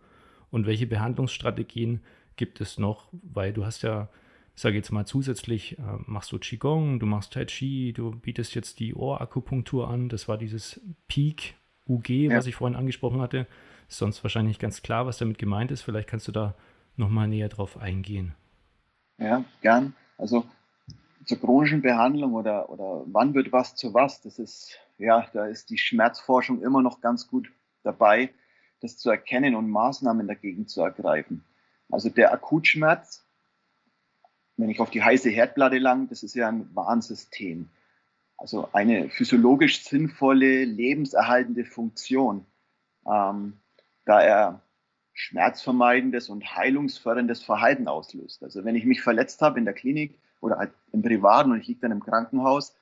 Und 0.50 0.66
welche 0.66 0.86
Behandlungsstrategien 0.86 2.02
gibt 2.36 2.60
es 2.60 2.78
noch? 2.78 3.08
Weil 3.22 3.52
du 3.52 3.64
hast 3.64 3.82
ja 3.82 4.08
ich 4.54 4.60
sage 4.60 4.76
jetzt 4.76 4.92
mal 4.92 5.06
zusätzlich, 5.06 5.78
äh, 5.78 5.82
machst 6.06 6.30
du 6.30 6.38
Qigong, 6.38 7.00
du 7.00 7.06
machst 7.06 7.32
Tai 7.32 7.46
Chi, 7.46 7.92
du 7.92 8.10
bietest 8.10 8.54
jetzt 8.54 8.80
die 8.80 8.94
Ohrakupunktur 8.94 9.88
an. 9.88 10.08
Das 10.08 10.28
war 10.28 10.36
dieses 10.36 10.80
Peak 11.08 11.54
UG, 11.88 12.08
ja. 12.10 12.36
was 12.36 12.46
ich 12.46 12.54
vorhin 12.54 12.76
angesprochen 12.76 13.20
hatte. 13.20 13.46
Ist 13.88 13.98
sonst 13.98 14.22
wahrscheinlich 14.22 14.50
nicht 14.50 14.60
ganz 14.60 14.82
klar, 14.82 15.06
was 15.06 15.18
damit 15.18 15.38
gemeint 15.38 15.70
ist. 15.70 15.82
Vielleicht 15.82 16.08
kannst 16.08 16.28
du 16.28 16.32
da 16.32 16.54
nochmal 16.96 17.28
näher 17.28 17.48
drauf 17.48 17.78
eingehen. 17.78 18.34
Ja, 19.18 19.44
gern. 19.62 19.94
Also 20.18 20.44
zur 21.24 21.38
chronischen 21.38 21.82
Behandlung 21.82 22.34
oder, 22.34 22.70
oder 22.70 23.04
wann 23.06 23.34
wird 23.34 23.52
was 23.52 23.74
zu 23.74 23.94
was, 23.94 24.20
das 24.22 24.38
ist, 24.38 24.78
ja, 24.98 25.26
da 25.32 25.46
ist 25.46 25.70
die 25.70 25.78
Schmerzforschung 25.78 26.62
immer 26.62 26.82
noch 26.82 27.00
ganz 27.00 27.28
gut 27.28 27.52
dabei, 27.82 28.30
das 28.80 28.98
zu 28.98 29.10
erkennen 29.10 29.54
und 29.54 29.70
Maßnahmen 29.70 30.26
dagegen 30.26 30.66
zu 30.66 30.82
ergreifen. 30.82 31.44
Also 31.90 32.08
der 32.08 32.32
Akutschmerz 32.32 33.24
wenn 34.56 34.70
ich 34.70 34.80
auf 34.80 34.90
die 34.90 35.02
heiße 35.02 35.30
Herdplatte 35.30 35.78
lang, 35.78 36.08
das 36.08 36.22
ist 36.22 36.34
ja 36.34 36.48
ein 36.48 36.68
Warnsystem. 36.74 37.68
Also 38.36 38.68
eine 38.72 39.08
physiologisch 39.08 39.84
sinnvolle, 39.84 40.64
lebenserhaltende 40.64 41.64
Funktion, 41.64 42.46
ähm, 43.06 43.60
da 44.04 44.20
er 44.20 44.62
schmerzvermeidendes 45.14 46.28
und 46.28 46.56
heilungsförderndes 46.56 47.42
Verhalten 47.42 47.86
auslöst. 47.86 48.42
Also 48.42 48.64
wenn 48.64 48.74
ich 48.74 48.84
mich 48.84 49.02
verletzt 49.02 49.42
habe 49.42 49.58
in 49.58 49.64
der 49.64 49.74
Klinik 49.74 50.18
oder 50.42 50.58
halt 50.58 50.72
im 50.92 51.00
Privaten 51.00 51.52
und 51.52 51.60
ich 51.60 51.68
liege 51.68 51.80
dann 51.80 51.92
im 51.92 52.04
Krankenhaus, 52.04 52.76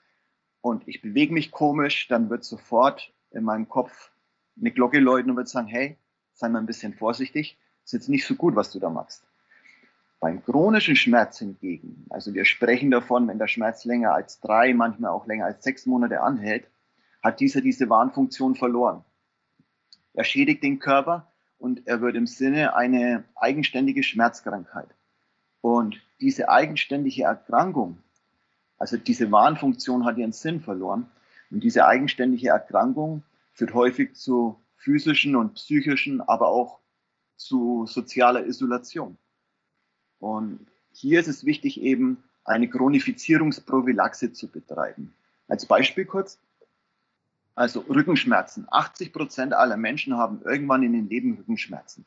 und 0.62 0.86
ich 0.86 1.00
bewege 1.00 1.32
mich 1.32 1.50
komisch, 1.50 2.08
dann 2.08 2.28
wird 2.28 2.44
sofort 2.44 3.12
in 3.30 3.44
meinem 3.44 3.68
Kopf 3.68 4.10
eine 4.58 4.70
Glocke 4.70 4.98
läuten 4.98 5.30
und 5.30 5.36
wird 5.36 5.48
sagen, 5.48 5.68
hey, 5.68 5.96
sei 6.34 6.48
mal 6.48 6.58
ein 6.58 6.66
bisschen 6.66 6.94
vorsichtig, 6.94 7.58
ist 7.84 7.92
jetzt 7.92 8.08
nicht 8.08 8.26
so 8.26 8.34
gut, 8.34 8.56
was 8.56 8.70
du 8.70 8.78
da 8.78 8.90
machst. 8.90 9.24
Beim 10.18 10.44
chronischen 10.44 10.96
Schmerz 10.96 11.38
hingegen, 11.38 12.04
also 12.10 12.34
wir 12.34 12.44
sprechen 12.44 12.90
davon, 12.90 13.26
wenn 13.26 13.38
der 13.38 13.48
Schmerz 13.48 13.86
länger 13.86 14.12
als 14.12 14.40
drei, 14.40 14.74
manchmal 14.74 15.12
auch 15.12 15.26
länger 15.26 15.46
als 15.46 15.64
sechs 15.64 15.86
Monate 15.86 16.20
anhält, 16.20 16.68
hat 17.22 17.40
dieser 17.40 17.62
diese 17.62 17.88
Warnfunktion 17.88 18.54
verloren. 18.54 19.02
Er 20.12 20.24
schädigt 20.24 20.62
den 20.62 20.78
Körper 20.78 21.32
und 21.58 21.86
er 21.86 22.02
wird 22.02 22.16
im 22.16 22.26
Sinne 22.26 22.76
eine 22.76 23.24
eigenständige 23.34 24.02
Schmerzkrankheit. 24.02 24.88
Und 25.60 26.00
diese 26.20 26.48
eigenständige 26.48 27.24
Erkrankung, 27.24 27.98
also 28.78 28.96
diese 28.96 29.30
Warnfunktion 29.30 30.04
hat 30.04 30.16
ihren 30.16 30.32
Sinn 30.32 30.60
verloren. 30.60 31.10
Und 31.50 31.62
diese 31.62 31.86
eigenständige 31.86 32.48
Erkrankung 32.48 33.22
führt 33.52 33.74
häufig 33.74 34.14
zu 34.14 34.58
physischen 34.76 35.36
und 35.36 35.54
psychischen, 35.54 36.20
aber 36.20 36.48
auch 36.48 36.78
zu 37.36 37.86
sozialer 37.86 38.46
Isolation. 38.46 39.18
Und 40.18 40.66
hier 40.92 41.20
ist 41.20 41.28
es 41.28 41.44
wichtig, 41.44 41.80
eben 41.80 42.22
eine 42.44 42.68
Chronifizierungsprophylaxe 42.68 44.32
zu 44.32 44.48
betreiben. 44.48 45.14
Als 45.48 45.66
Beispiel 45.66 46.04
kurz, 46.04 46.38
also 47.54 47.80
Rückenschmerzen. 47.80 48.66
80 48.70 49.12
Prozent 49.12 49.52
aller 49.52 49.76
Menschen 49.76 50.16
haben 50.16 50.40
irgendwann 50.42 50.82
in 50.82 50.92
den 50.92 51.08
Leben 51.08 51.34
Rückenschmerzen. 51.36 52.04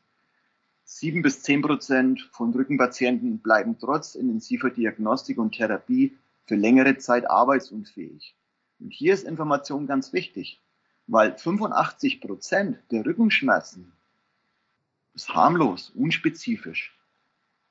Sieben 0.86 1.22
bis 1.22 1.42
zehn 1.42 1.62
Prozent 1.62 2.28
von 2.30 2.52
Rückenpatienten 2.52 3.38
bleiben 3.38 3.78
trotz 3.78 4.14
intensiver 4.14 4.70
Diagnostik 4.70 5.38
und 5.38 5.52
Therapie 5.52 6.16
für 6.46 6.56
längere 6.56 6.98
Zeit 6.98 7.28
arbeitsunfähig. 7.28 8.34
Und 8.80 8.92
hier 8.92 9.14
ist 9.14 9.24
Information 9.24 9.86
ganz 9.86 10.12
wichtig, 10.12 10.60
weil 11.06 11.36
85 11.36 12.20
Prozent 12.20 12.78
der 12.90 13.06
Rückenschmerzen 13.06 13.92
ist 15.14 15.34
harmlos, 15.34 15.90
unspezifisch. 15.94 16.94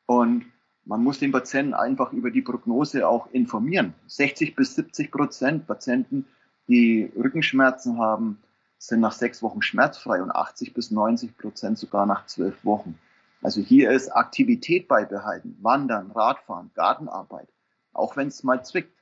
Und 0.07 0.45
man 0.85 1.03
muss 1.03 1.19
den 1.19 1.31
Patienten 1.31 1.73
einfach 1.73 2.13
über 2.13 2.31
die 2.31 2.41
Prognose 2.41 3.07
auch 3.07 3.31
informieren. 3.31 3.93
60 4.07 4.55
bis 4.55 4.75
70 4.75 5.11
Prozent 5.11 5.67
Patienten 5.67 6.25
die 6.67 7.11
Rückenschmerzen 7.15 7.99
haben, 7.99 8.39
sind 8.87 8.99
nach 8.99 9.13
sechs 9.13 9.41
Wochen 9.41 9.61
schmerzfrei 9.61 10.21
und 10.21 10.31
80 10.31 10.73
bis 10.73 10.91
90 10.91 11.37
Prozent 11.37 11.77
sogar 11.77 12.05
nach 12.05 12.25
zwölf 12.25 12.65
Wochen. 12.65 12.99
Also 13.41 13.61
hier 13.61 13.91
ist 13.91 14.09
Aktivität 14.09 14.87
beibehalten, 14.89 15.57
Wandern, 15.61 16.11
Radfahren, 16.11 16.71
Gartenarbeit, 16.73 17.47
auch 17.93 18.17
wenn 18.17 18.27
es 18.27 18.43
mal 18.43 18.63
zwickt. 18.63 18.97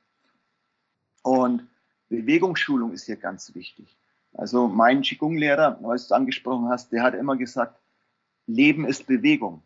Und 1.22 1.68
Bewegungsschulung 2.08 2.92
ist 2.92 3.06
hier 3.06 3.16
ganz 3.16 3.54
wichtig. 3.54 3.96
Also 4.34 4.68
mein 4.68 5.02
Qigong-Lehrer, 5.02 5.78
was 5.82 6.08
du 6.08 6.14
angesprochen 6.14 6.68
hast, 6.68 6.92
der 6.92 7.02
hat 7.02 7.14
immer 7.14 7.36
gesagt, 7.36 7.80
Leben 8.46 8.86
ist 8.86 9.06
Bewegung. 9.06 9.62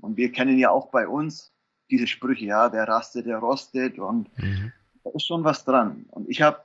Und 0.00 0.16
wir 0.16 0.32
kennen 0.32 0.58
ja 0.58 0.70
auch 0.70 0.90
bei 0.90 1.08
uns 1.08 1.52
diese 1.90 2.06
Sprüche, 2.06 2.46
ja, 2.46 2.72
wer 2.72 2.86
rastet, 2.86 3.26
der 3.26 3.38
rostet 3.38 3.98
und 3.98 4.28
mhm. 4.38 4.72
da 5.02 5.10
ist 5.10 5.26
schon 5.26 5.44
was 5.44 5.64
dran. 5.64 6.06
Und 6.10 6.28
ich 6.28 6.42
habe 6.42 6.60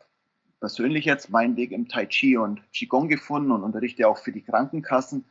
persönlich 0.61 1.05
jetzt 1.05 1.29
meinen 1.29 1.57
Weg 1.57 1.71
im 1.71 1.89
Tai 1.89 2.05
Chi 2.05 2.37
und 2.37 2.61
Qigong 2.71 3.09
gefunden 3.09 3.51
und 3.51 3.63
unterrichte 3.63 4.07
auch 4.07 4.19
für 4.19 4.31
die 4.31 4.43
Krankenkassen 4.43 5.25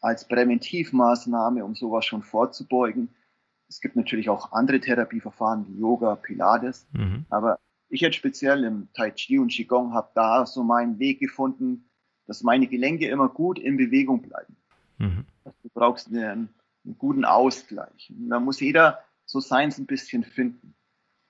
als 0.00 0.28
Präventivmaßnahme, 0.28 1.64
um 1.64 1.74
sowas 1.74 2.04
schon 2.04 2.22
vorzubeugen. 2.22 3.08
Es 3.68 3.80
gibt 3.80 3.96
natürlich 3.96 4.28
auch 4.28 4.52
andere 4.52 4.80
Therapieverfahren 4.80 5.66
wie 5.68 5.80
Yoga, 5.80 6.16
Pilates, 6.16 6.86
mhm. 6.92 7.24
aber 7.30 7.58
ich 7.88 8.00
jetzt 8.00 8.16
speziell 8.16 8.64
im 8.64 8.88
Tai 8.92 9.12
Chi 9.12 9.38
und 9.38 9.48
Qigong 9.48 9.94
habe 9.94 10.10
da 10.14 10.44
so 10.44 10.64
meinen 10.64 10.98
Weg 10.98 11.20
gefunden, 11.20 11.88
dass 12.26 12.42
meine 12.42 12.66
Gelenke 12.66 13.08
immer 13.08 13.28
gut 13.28 13.58
in 13.58 13.76
Bewegung 13.76 14.22
bleiben. 14.22 14.56
Mhm. 14.98 15.24
Du 15.44 15.68
brauchst 15.72 16.08
einen, 16.08 16.48
einen 16.84 16.98
guten 16.98 17.24
Ausgleich. 17.24 18.10
Und 18.10 18.28
da 18.28 18.40
muss 18.40 18.60
jeder 18.60 18.98
so 19.24 19.38
seins 19.38 19.78
ein 19.78 19.86
bisschen 19.86 20.24
finden. 20.24 20.74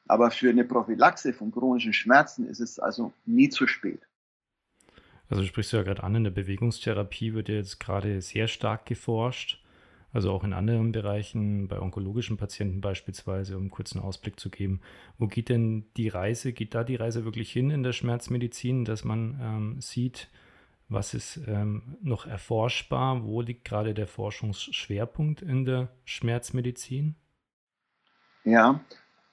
Aber 0.09 0.31
für 0.31 0.51
eine 0.51 0.65
Prophylaxe 0.65 1.33
von 1.33 1.51
chronischen 1.51 1.93
Schmerzen 1.93 2.47
ist 2.47 2.61
es 2.61 2.79
also 2.79 3.13
nie 3.25 3.49
zu 3.49 3.67
spät. 3.67 4.01
Also 5.29 5.43
sprichst 5.43 5.73
du 5.73 5.79
ja 5.79 5.83
gerade 5.83 6.05
an, 6.05 6.15
in 6.15 6.25
der 6.25 6.31
Bewegungstherapie 6.31 7.35
wird 7.35 7.49
ja 7.49 7.57
jetzt 7.57 7.81
gerade 7.81 8.21
sehr 8.21 8.47
stark 8.47 8.87
geforscht. 8.87 9.63
Also 10.13 10.31
auch 10.31 10.45
in 10.45 10.53
anderen 10.53 10.93
Bereichen, 10.93 11.69
bei 11.69 11.81
onkologischen 11.81 12.37
Patienten 12.37 12.81
beispielsweise, 12.81 13.57
um 13.57 13.65
einen 13.65 13.71
kurzen 13.71 14.01
Ausblick 14.01 14.41
zu 14.41 14.49
geben. 14.49 14.81
Wo 15.19 15.27
geht 15.27 15.49
denn 15.49 15.87
die 15.97 16.09
Reise? 16.09 16.53
Geht 16.53 16.75
da 16.75 16.85
die 16.85 16.97
Reise 16.97 17.25
wirklich 17.25 17.53
hin 17.53 17.71
in 17.71 17.83
der 17.83 17.93
Schmerzmedizin, 17.93 18.85
dass 18.85 19.05
man 19.05 19.39
ähm, 19.43 19.81
sieht, 19.81 20.29
was 20.89 21.13
ist 21.13 21.41
ähm, 21.47 21.97
noch 22.01 22.25
erforschbar? 22.27 23.25
Wo 23.25 23.43
liegt 23.43 23.65
gerade 23.65 23.93
der 23.93 24.07
Forschungsschwerpunkt 24.07 25.43
in 25.43 25.65
der 25.65 25.89
Schmerzmedizin? 26.05 27.17
Ja, 28.45 28.81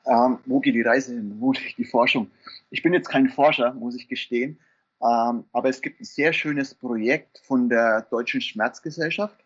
ähm, 0.06 0.40
wo 0.46 0.60
geht 0.60 0.76
die 0.76 0.82
Reise 0.82 1.14
hin? 1.14 1.36
Wo 1.40 1.52
liegt 1.54 1.78
die 1.78 1.86
Forschung? 1.86 2.32
Ich 2.70 2.84
bin 2.84 2.94
jetzt 2.94 3.10
kein 3.10 3.30
Forscher, 3.30 3.74
muss 3.74 3.96
ich 3.96 4.08
gestehen, 4.08 4.60
ähm, 5.02 5.46
aber 5.52 5.70
es 5.70 5.82
gibt 5.82 6.00
ein 6.00 6.06
sehr 6.06 6.34
schönes 6.34 6.74
Projekt 6.74 7.40
von 7.44 7.70
der 7.70 8.02
Deutschen 8.04 8.42
Schmerzgesellschaft. 8.42 9.44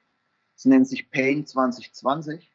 Es 0.55 0.65
nennt 0.65 0.87
sich 0.87 1.11
Pain 1.11 1.45
2020. 1.45 2.51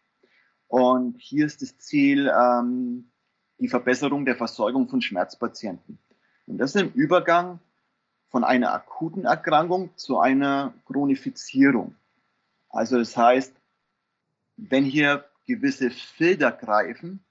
Und 0.68 1.18
hier 1.18 1.47
ist 1.47 1.62
das 1.62 1.78
Ziel 1.78 2.32
ähm, 2.35 3.11
die 3.59 3.68
Verbesserung 3.68 4.25
der 4.25 4.37
Versorgung 4.37 4.88
von 4.88 5.02
Schmerzpatienten. 5.02 5.99
Und 6.47 6.59
das 6.59 6.75
ist 6.75 6.80
im 6.80 6.92
Übergang 6.92 7.61
von 8.28 8.44
einer 8.44 8.73
akuten 8.73 9.25
Erkrankung 9.25 9.90
zu 9.97 10.18
einer 10.18 10.73
Chronifizierung. 10.87 11.94
Also 12.71 12.99
das 12.99 13.16
heißt, 13.16 13.54
wenn 14.56 14.85
hier 14.85 15.25
gewisse 15.47 15.90
Filter 15.90 16.50
greifen, 16.50 17.23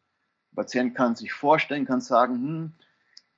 der 0.52 0.62
Patient 0.62 0.96
kann 0.96 1.16
sich 1.16 1.34
vorstellen, 1.34 1.86
kann 1.86 2.02
sagen, 2.02 2.36
hm, 2.36 2.72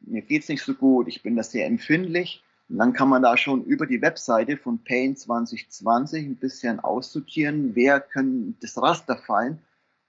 mir 0.01 0.21
geht's 0.21 0.49
nicht 0.49 0.63
so 0.63 0.73
gut, 0.73 1.07
ich 1.07 1.23
bin 1.23 1.35
da 1.35 1.43
sehr 1.43 1.65
empfindlich. 1.65 2.43
Und 2.69 2.77
dann 2.77 2.93
kann 2.93 3.09
man 3.09 3.21
da 3.21 3.37
schon 3.37 3.63
über 3.65 3.85
die 3.85 4.01
Webseite 4.01 4.57
von 4.57 4.83
Pain 4.83 5.15
2020 5.15 6.25
ein 6.25 6.35
bisschen 6.37 6.79
aussortieren, 6.79 7.75
wer 7.75 7.99
können 7.99 8.57
das 8.61 8.81
Raster 8.81 9.17
fallen, 9.17 9.59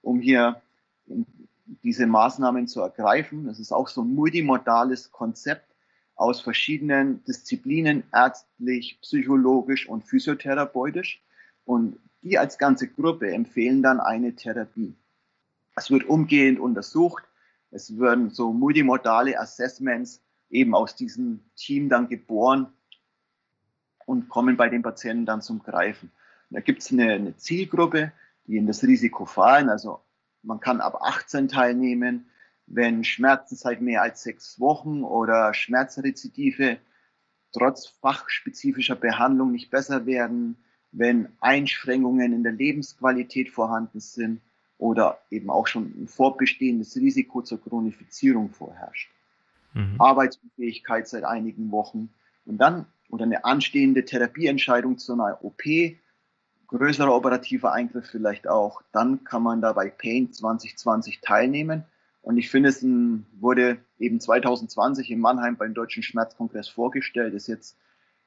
um 0.01 0.19
hier 0.19 0.61
diese 1.83 2.07
Maßnahmen 2.07 2.67
zu 2.67 2.81
ergreifen. 2.81 3.45
Das 3.45 3.59
ist 3.59 3.71
auch 3.71 3.87
so 3.87 4.01
ein 4.01 4.13
multimodales 4.13 5.11
Konzept 5.11 5.75
aus 6.15 6.41
verschiedenen 6.41 7.23
Disziplinen, 7.25 8.03
ärztlich, 8.13 8.99
psychologisch 9.01 9.87
und 9.87 10.03
physiotherapeutisch. 10.03 11.21
Und 11.65 11.99
die 12.21 12.37
als 12.37 12.57
ganze 12.57 12.87
Gruppe 12.87 13.31
empfehlen 13.31 13.83
dann 13.83 13.99
eine 13.99 14.35
Therapie. 14.35 14.95
Es 15.75 15.91
wird 15.91 16.05
umgehend 16.05 16.59
untersucht. 16.59 17.23
Es 17.69 17.99
werden 17.99 18.29
so 18.29 18.53
multimodale 18.53 19.37
Assessments 19.39 20.21
eben 20.49 20.73
aus 20.73 20.95
diesem 20.95 21.41
Team 21.55 21.89
dann 21.89 22.07
geboren 22.07 22.71
und 24.05 24.29
kommen 24.29 24.55
bei 24.55 24.69
den 24.69 24.81
Patienten 24.81 25.25
dann 25.25 25.41
zum 25.41 25.61
Greifen. 25.61 26.11
da 26.49 26.61
gibt 26.61 26.81
es 26.81 26.91
eine, 26.91 27.11
eine, 27.11 27.35
Zielgruppe, 27.35 28.13
die 28.45 28.57
in 28.57 28.67
das 28.67 28.83
Risiko 28.83 29.25
fallen. 29.25 29.69
Also 29.69 29.99
man 30.43 30.59
kann 30.59 30.79
ab 30.79 30.99
18 31.01 31.49
teilnehmen, 31.49 32.29
wenn 32.67 33.03
Schmerzen 33.03 33.55
seit 33.55 33.81
mehr 33.81 34.01
als 34.01 34.23
sechs 34.23 34.59
Wochen 34.59 35.03
oder 35.03 35.53
Schmerzrezidive 35.53 36.77
trotz 37.51 37.87
fachspezifischer 37.87 38.95
Behandlung 38.95 39.51
nicht 39.51 39.71
besser 39.71 40.05
werden, 40.05 40.57
wenn 40.91 41.29
Einschränkungen 41.41 42.31
in 42.31 42.43
der 42.43 42.53
Lebensqualität 42.53 43.49
vorhanden 43.49 43.99
sind 43.99 44.41
oder 44.77 45.19
eben 45.29 45.49
auch 45.49 45.67
schon 45.67 45.93
ein 45.97 46.07
vorbestehendes 46.07 46.95
Risiko 46.95 47.41
zur 47.41 47.61
Chronifizierung 47.61 48.49
vorherrscht. 48.49 49.09
Mhm. 49.73 49.95
Arbeitsunfähigkeit 49.99 51.07
seit 51.07 51.23
einigen 51.23 51.71
Wochen 51.71 52.09
und 52.45 52.57
dann 52.57 52.85
oder 53.09 53.23
eine 53.23 53.45
anstehende 53.45 54.03
Therapieentscheidung 54.03 54.97
zu 54.97 55.13
einer 55.13 55.37
OP, 55.43 55.61
größerer 56.67 57.15
operativer 57.15 57.71
Eingriff 57.71 58.07
vielleicht 58.07 58.47
auch, 58.47 58.81
dann 58.91 59.23
kann 59.23 59.43
man 59.43 59.61
da 59.61 59.73
bei 59.73 59.89
Pain 59.89 60.33
2020 60.33 61.21
teilnehmen. 61.21 61.83
Und 62.21 62.37
ich 62.37 62.49
finde, 62.49 62.69
es 62.69 62.83
wurde 63.39 63.77
eben 63.99 64.19
2020 64.19 65.11
in 65.11 65.19
Mannheim 65.19 65.57
beim 65.57 65.75
Deutschen 65.75 66.01
Schmerzkongress 66.01 66.67
vorgestellt, 66.67 67.35
ist 67.35 67.47
jetzt 67.47 67.77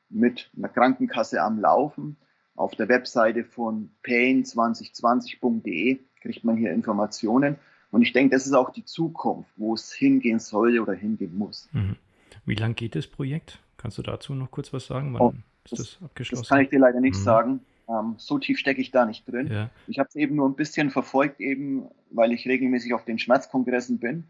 mit 0.09 0.51
einer 0.57 0.69
Krankenkasse 0.69 1.43
am 1.43 1.61
Laufen. 1.61 2.17
Auf 2.55 2.75
der 2.75 2.89
Webseite 2.89 3.45
von 3.45 3.91
pain2020.de 4.05 5.99
kriegt 6.21 6.45
man 6.45 6.57
hier 6.57 6.73
Informationen. 6.73 7.57
Und 7.91 8.03
ich 8.03 8.13
denke, 8.13 8.35
das 8.35 8.47
ist 8.47 8.53
auch 8.53 8.71
die 8.71 8.85
Zukunft, 8.85 9.51
wo 9.57 9.75
es 9.75 9.93
hingehen 9.93 10.39
soll 10.39 10.79
oder 10.79 10.93
hingehen 10.93 11.37
muss. 11.37 11.69
Mhm. 11.73 11.97
Wie 12.45 12.55
lang 12.55 12.75
geht 12.75 12.95
das 12.95 13.07
Projekt? 13.07 13.61
Kannst 13.77 13.99
du 13.99 14.03
dazu 14.03 14.35
noch 14.35 14.51
kurz 14.51 14.73
was 14.73 14.87
sagen? 14.87 15.15
Wann 15.15 15.21
oh, 15.21 15.35
ist 15.65 15.73
das, 15.73 15.79
das, 15.79 15.99
abgeschlossen? 16.03 16.43
Das 16.43 16.49
kann 16.49 16.61
ich 16.61 16.69
dir 16.69 16.81
leider 16.81 17.01
nicht 17.01 17.19
mhm. 17.19 17.23
sagen. 17.23 17.61
Ähm, 17.89 18.15
so 18.19 18.39
tief 18.39 18.59
stecke 18.59 18.81
ich 18.81 18.91
da 18.91 19.07
nicht 19.07 19.27
drin. 19.31 19.47
Ja. 19.51 19.71
Ich 19.87 19.99
habe 19.99 20.09
es 20.09 20.17
eben 20.17 20.37
nur 20.37 20.49
ein 20.49 20.57
bisschen 20.57 20.91
verfolgt, 20.91 21.41
eben 21.41 21.89
weil 22.11 22.33
ich 22.33 22.47
regelmäßig 22.47 22.93
auf 22.93 23.05
den 23.05 23.19
Schmerzkongressen 23.19 23.99
bin. 23.99 24.25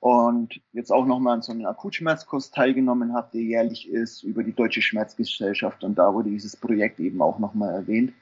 und 0.00 0.60
jetzt 0.72 0.92
auch 0.92 1.06
nochmal 1.06 1.34
an 1.34 1.42
so 1.42 1.52
einem 1.52 1.66
Akutschmerzkurs 1.66 2.50
teilgenommen 2.50 3.14
habe, 3.14 3.30
der 3.32 3.42
jährlich 3.42 3.88
ist 3.88 4.22
über 4.22 4.44
die 4.44 4.52
Deutsche 4.52 4.82
Schmerzgesellschaft 4.82 5.82
und 5.82 5.96
da 5.96 6.12
wurde 6.12 6.30
dieses 6.30 6.56
Projekt 6.56 7.00
eben 7.00 7.20
auch 7.22 7.38
nochmal 7.38 7.74
erwähnt. 7.74 8.12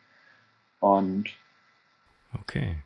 Und 0.80 1.30
okay. 2.40 2.76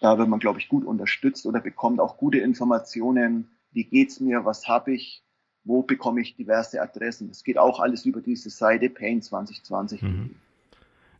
Da 0.00 0.18
wird 0.18 0.28
man, 0.28 0.40
glaube 0.40 0.58
ich, 0.58 0.68
gut 0.68 0.84
unterstützt 0.84 1.46
oder 1.46 1.60
bekommt 1.60 2.00
auch 2.00 2.16
gute 2.16 2.38
Informationen, 2.38 3.48
wie 3.72 3.84
geht's 3.84 4.18
mir, 4.20 4.44
was 4.44 4.68
habe 4.68 4.92
ich, 4.92 5.22
wo 5.64 5.82
bekomme 5.82 6.20
ich 6.20 6.36
diverse 6.36 6.82
Adressen. 6.82 7.28
Das 7.28 7.44
geht 7.44 7.56
auch 7.58 7.80
alles 7.80 8.04
über 8.04 8.20
diese 8.20 8.50
Seite 8.50 8.90
Pain 8.90 9.22
2020. 9.22 10.02
Mhm. 10.02 10.34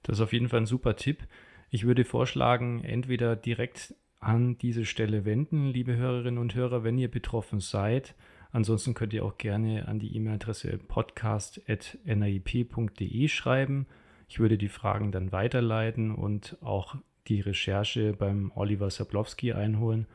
Das 0.02 0.19
ist 0.19 0.23
auf 0.23 0.33
jeden 0.33 0.49
Fall 0.49 0.61
ein 0.61 0.66
super 0.66 0.97
Tipp. 0.97 1.28
Ich 1.71 1.87
würde 1.87 2.04
vorschlagen, 2.04 2.83
entweder 2.85 3.37
direkt 3.37 3.95
an 4.21 4.59
diese 4.59 4.85
Stelle 4.85 5.25
wenden, 5.25 5.69
liebe 5.69 5.97
Hörerinnen 5.97 6.38
und 6.38 6.54
Hörer, 6.54 6.85
wenn 6.85 6.99
ihr 6.99 7.11
betroffen 7.11 7.61
seid. 7.61 8.14
Ansonsten 8.52 8.95
könnt 8.95 9.12
ihr 9.14 9.25
auch 9.25 9.38
gerne 9.38 9.88
an 9.88 9.99
die 9.99 10.14
E-Mail-Adresse 10.14 10.78
podcast.nip.de 10.87 13.28
schreiben. 13.28 13.87
Ich 14.28 14.38
würde 14.38 14.59
die 14.59 14.69
Fragen 14.69 15.11
dann 15.11 15.33
weiterleiten 15.33 16.14
und 16.14 16.59
auch 16.61 16.97
die 17.29 17.41
Recherche 17.41 18.12
beim 18.12 18.52
Oliver 18.55 18.91
Sablowski 18.91 19.52
einholen. 19.52 20.07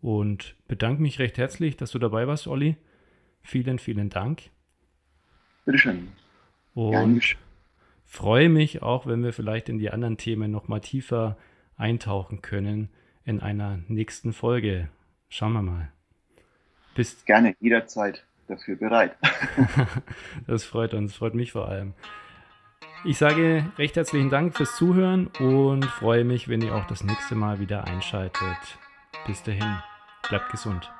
Und 0.00 0.56
bedanke 0.66 1.02
mich 1.02 1.18
recht 1.18 1.38
herzlich, 1.38 1.76
dass 1.76 1.90
du 1.90 1.98
dabei 1.98 2.26
warst, 2.26 2.46
Olli. 2.46 2.76
Vielen, 3.42 3.78
vielen 3.78 4.10
Dank. 4.10 4.50
Bitteschön. 5.64 6.08
Und 6.74 7.36
freue 8.04 8.48
mich 8.48 8.82
auch, 8.82 9.06
wenn 9.06 9.22
wir 9.22 9.32
vielleicht 9.32 9.68
in 9.68 9.78
die 9.78 9.90
anderen 9.90 10.16
Themen 10.16 10.50
noch 10.50 10.68
mal 10.68 10.80
tiefer 10.80 11.36
eintauchen 11.76 12.42
können 12.42 12.90
in 13.24 13.40
einer 13.40 13.80
nächsten 13.88 14.32
Folge. 14.32 14.88
Schauen 15.28 15.52
wir 15.52 15.62
mal. 15.62 15.92
Bis 16.94 17.24
Gerne, 17.24 17.54
jederzeit 17.60 18.24
dafür 18.48 18.76
bereit. 18.76 19.16
das 20.46 20.64
freut 20.64 20.94
uns, 20.94 21.14
freut 21.14 21.34
mich 21.34 21.52
vor 21.52 21.68
allem. 21.68 21.94
Ich 23.02 23.16
sage 23.16 23.64
recht 23.78 23.96
herzlichen 23.96 24.28
Dank 24.28 24.54
fürs 24.54 24.76
Zuhören 24.76 25.28
und 25.38 25.86
freue 25.86 26.24
mich, 26.24 26.48
wenn 26.48 26.60
ihr 26.60 26.74
auch 26.74 26.86
das 26.86 27.02
nächste 27.02 27.34
Mal 27.34 27.58
wieder 27.58 27.84
einschaltet. 27.84 28.58
Bis 29.26 29.42
dahin, 29.42 29.78
bleibt 30.28 30.50
gesund. 30.50 30.90